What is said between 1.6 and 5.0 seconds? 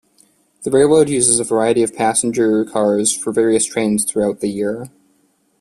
of passenger cars for various trains throughout the year.